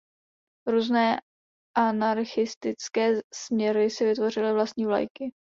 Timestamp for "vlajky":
4.85-5.31